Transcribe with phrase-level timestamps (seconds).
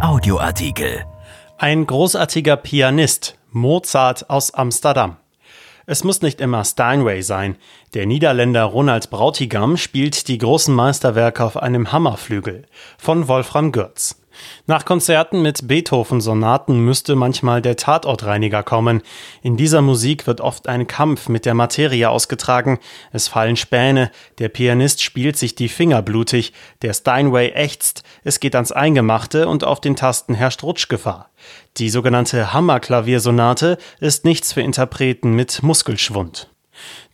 [0.00, 1.06] Audioartikel.
[1.56, 5.16] Ein großartiger Pianist, Mozart aus Amsterdam.
[5.86, 7.56] Es muss nicht immer Steinway sein.
[7.94, 12.66] Der Niederländer Ronald Brautigam spielt die großen Meisterwerke auf einem Hammerflügel
[12.98, 14.20] von Wolfram Görz.
[14.66, 19.02] Nach Konzerten mit Beethoven-Sonaten müsste manchmal der Tatortreiniger kommen.
[19.42, 22.78] In dieser Musik wird oft ein Kampf mit der Materie ausgetragen.
[23.12, 28.54] Es fallen Späne, der Pianist spielt sich die Finger blutig, der Steinway ächzt, es geht
[28.54, 31.30] ans Eingemachte und auf den Tasten herrscht Rutschgefahr.
[31.76, 36.48] Die sogenannte Hammerklaviersonate ist nichts für Interpreten mit Muskelschwund.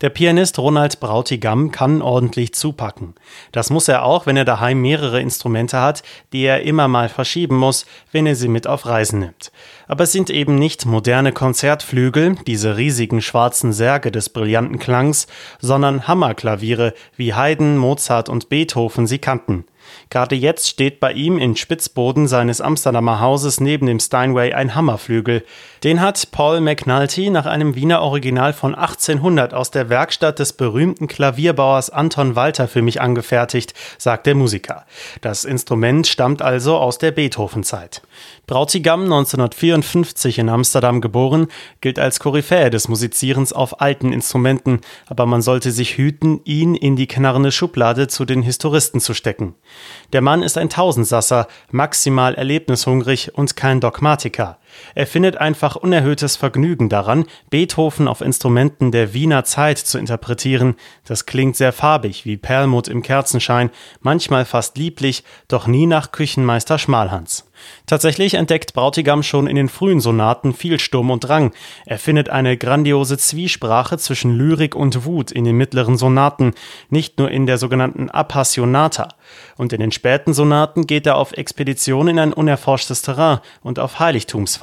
[0.00, 3.14] Der Pianist Ronald Brautigam kann ordentlich zupacken.
[3.52, 6.02] Das muss er auch, wenn er daheim mehrere Instrumente hat,
[6.32, 9.52] die er immer mal verschieben muss, wenn er sie mit auf Reisen nimmt.
[9.88, 15.26] Aber es sind eben nicht moderne Konzertflügel, diese riesigen schwarzen Särge des brillanten Klangs,
[15.60, 19.64] sondern Hammerklaviere, wie Haydn, Mozart und Beethoven sie kannten.
[20.10, 25.44] Gerade jetzt steht bei ihm in Spitzboden seines Amsterdamer Hauses neben dem Steinway ein Hammerflügel.
[25.84, 31.08] Den hat Paul McNulty nach einem Wiener Original von 1800 aus der Werkstatt des berühmten
[31.08, 34.84] Klavierbauers Anton Walter für mich angefertigt, sagt der Musiker.
[35.20, 38.02] Das Instrument stammt also aus der Beethoven-Zeit.
[38.46, 41.46] Brautigam, 1954 in Amsterdam geboren,
[41.80, 46.96] gilt als Koryphäe des Musizierens auf alten Instrumenten, aber man sollte sich hüten, ihn in
[46.96, 49.54] die knarrende Schublade zu den Historisten zu stecken.
[50.12, 54.58] Der Mann ist ein Tausendsasser, maximal erlebnishungrig und kein Dogmatiker.
[54.94, 60.76] Er findet einfach unerhöhtes Vergnügen daran, Beethoven auf Instrumenten der Wiener Zeit zu interpretieren.
[61.06, 66.78] Das klingt sehr farbig, wie Perlmutt im Kerzenschein, manchmal fast lieblich, doch nie nach Küchenmeister
[66.78, 67.44] Schmalhans.
[67.86, 71.52] Tatsächlich entdeckt Brautigam schon in den frühen Sonaten viel Sturm und Drang.
[71.86, 76.54] Er findet eine grandiose Zwiesprache zwischen Lyrik und Wut in den mittleren Sonaten,
[76.90, 79.08] nicht nur in der sogenannten Appassionata.
[79.56, 83.98] Und in den späten Sonaten geht er auf Expedition in ein unerforschtes Terrain und auf
[83.98, 84.61] Heiligtumsfahrt.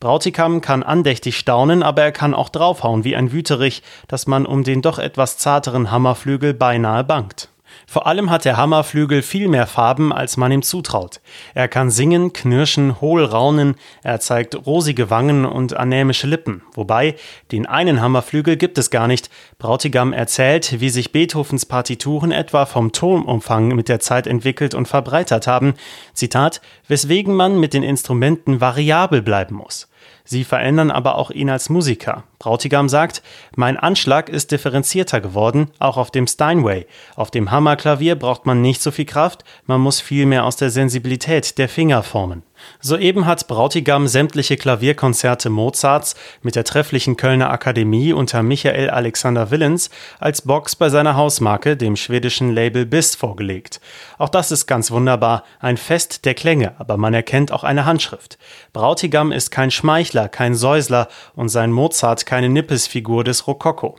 [0.00, 4.62] Brautigam kann andächtig staunen, aber er kann auch draufhauen wie ein Wüterich, dass man um
[4.62, 7.48] den doch etwas zarteren Hammerflügel beinahe bangt.
[7.86, 11.20] Vor allem hat der Hammerflügel viel mehr Farben, als man ihm zutraut.
[11.54, 16.62] Er kann singen, knirschen, hohl raunen, er zeigt rosige Wangen und anämische Lippen.
[16.74, 17.16] Wobei,
[17.52, 19.30] den einen Hammerflügel gibt es gar nicht.
[19.58, 25.46] Brautigam erzählt, wie sich Beethovens Partituren etwa vom Tonumfang mit der Zeit entwickelt und verbreitert
[25.46, 25.74] haben.
[26.14, 29.87] Zitat, weswegen man mit den Instrumenten variabel bleiben muss.
[30.24, 32.24] Sie verändern aber auch ihn als Musiker.
[32.38, 33.22] Brautigam sagt,
[33.56, 36.86] mein Anschlag ist differenzierter geworden, auch auf dem Steinway.
[37.16, 40.70] Auf dem Hammerklavier braucht man nicht so viel Kraft, man muss viel mehr aus der
[40.70, 42.42] Sensibilität der Finger formen.
[42.80, 49.90] Soeben hat Brautigam sämtliche Klavierkonzerte Mozarts mit der trefflichen Kölner Akademie unter Michael Alexander Willens
[50.18, 53.80] als Box bei seiner Hausmarke, dem schwedischen Label BIS, vorgelegt.
[54.18, 58.38] Auch das ist ganz wunderbar, ein Fest der Klänge, aber man erkennt auch eine Handschrift.
[58.72, 63.96] Brautigam ist kein Schmeichler, kein Säusler und sein Mozart keine Nippesfigur des Rokoko.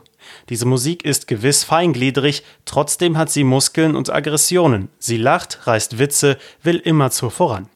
[0.48, 4.88] Diese Musik ist gewiss feingliedrig, trotzdem hat sie Muskeln und Aggressionen.
[4.98, 7.68] Sie lacht, reißt Witze, will immerzu voran.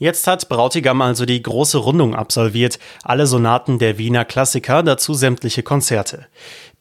[0.00, 5.64] Jetzt hat Brautigam also die große Rundung absolviert, alle Sonaten der Wiener Klassiker, dazu sämtliche
[5.64, 6.26] Konzerte.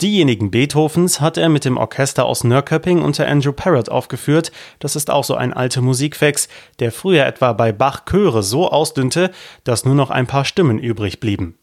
[0.04, 4.52] Diejenigen Beethovens hat er mit dem Orchester aus Nörrköping unter Andrew Parrott aufgeführt.
[4.78, 6.48] Das ist auch so ein alter Musikfex,
[6.78, 9.32] der früher etwa bei Bach Chöre so ausdünnte,
[9.64, 11.58] dass nur noch ein paar Stimmen übrig blieben.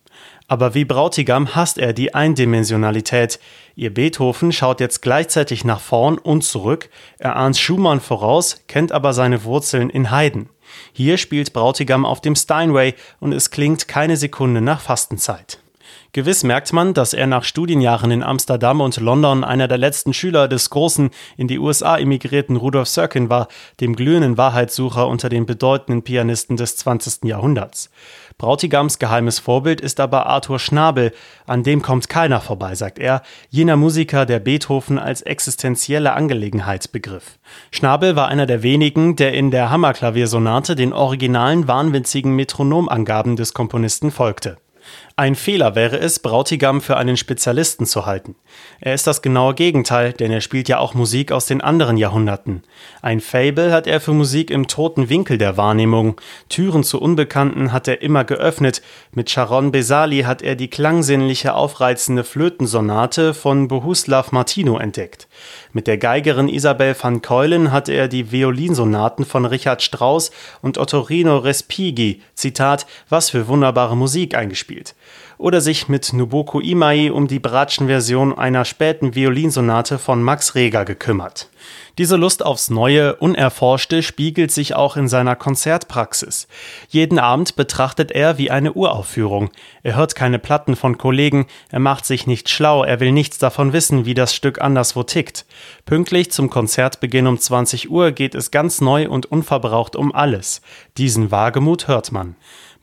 [0.48, 3.38] Aber wie Brautigam hasst er die Eindimensionalität.
[3.76, 9.12] Ihr Beethoven schaut jetzt gleichzeitig nach vorn und zurück, er ahnt Schumann voraus, kennt aber
[9.12, 10.50] seine Wurzeln in Haydn.
[10.92, 15.58] Hier spielt Brautigam auf dem Steinway und es klingt keine Sekunde nach Fastenzeit.
[16.14, 20.46] Gewiss merkt man, dass er nach Studienjahren in Amsterdam und London einer der letzten Schüler
[20.46, 23.48] des großen in die USA emigrierten Rudolf Serkin war,
[23.80, 27.24] dem glühenden Wahrheitssucher unter den bedeutenden Pianisten des 20.
[27.24, 27.90] Jahrhunderts.
[28.38, 31.12] Brautigams geheimes Vorbild ist aber Arthur Schnabel,
[31.48, 37.40] an dem kommt keiner vorbei, sagt er, jener Musiker, der Beethoven als existenzielle Angelegenheit begriff.
[37.72, 44.12] Schnabel war einer der wenigen, der in der Hammerklaviersonate den originalen wahnwitzigen Metronomangaben des Komponisten
[44.12, 44.58] folgte.
[45.16, 48.34] Ein Fehler wäre es, Brautigam für einen Spezialisten zu halten.
[48.80, 52.64] Er ist das genaue Gegenteil, denn er spielt ja auch Musik aus den anderen Jahrhunderten.
[53.00, 56.20] Ein Fable hat er für Musik im toten Winkel der Wahrnehmung.
[56.48, 58.82] Türen zu Unbekannten hat er immer geöffnet.
[59.12, 65.28] Mit Sharon Besali hat er die klangsinnliche, aufreizende Flötensonate von Bohuslav Martino entdeckt.
[65.72, 71.38] Mit der Geigerin Isabel van Keulen hat er die Violinsonaten von Richard Strauss und Ottorino
[71.38, 74.96] Respighi, Zitat, was für wunderbare Musik eingespielt.
[75.38, 81.50] Oder sich mit Nobuko Imai um die Bratschen-Version einer späten Violinsonate von Max Reger gekümmert.
[81.96, 86.48] Diese Lust aufs Neue, Unerforschte spiegelt sich auch in seiner Konzertpraxis.
[86.88, 89.50] Jeden Abend betrachtet er wie eine Uraufführung.
[89.84, 93.72] Er hört keine Platten von Kollegen, er macht sich nicht schlau, er will nichts davon
[93.72, 95.46] wissen, wie das Stück anderswo tickt.
[95.86, 100.62] Pünktlich zum Konzertbeginn um 20 Uhr geht es ganz neu und unverbraucht um alles.
[100.96, 102.34] Diesen Wagemut hört man.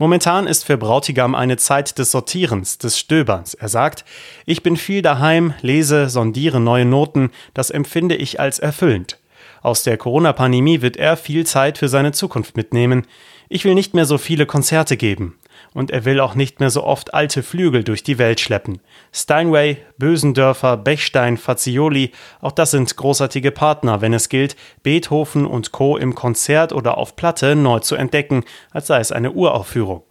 [0.02, 3.54] Momentan ist für Brautigam eine Zeit des Sortierens, des Stöberns.
[3.54, 4.04] Er sagt,
[4.48, 9.20] ich bin viel daheim, lese, sondiere neue Noten, das empfinde ich als erfüllend.
[9.62, 13.06] Aus der Corona-Pandemie wird er viel Zeit für seine Zukunft mitnehmen.
[13.48, 15.36] Ich will nicht mehr so viele Konzerte geben
[15.74, 18.82] und er will auch nicht mehr so oft alte Flügel durch die Welt schleppen.
[19.12, 25.98] Steinway, Bösendörfer, Bechstein, Fazioli, auch das sind großartige Partner, wenn es gilt, Beethoven und Co.
[25.98, 30.04] im Konzert oder auf Platte neu zu entdecken, als sei es eine Uraufführung.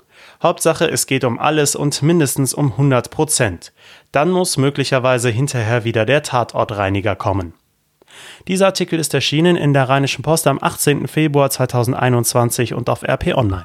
[0.42, 3.72] Hauptsache, es geht um alles und mindestens um 100 Prozent.
[4.12, 7.54] Dann muss möglicherweise hinterher wieder der Tatortreiniger kommen.
[8.48, 11.08] Dieser Artikel ist erschienen in der Rheinischen Post am 18.
[11.08, 13.64] Februar 2021 und auf RP Online.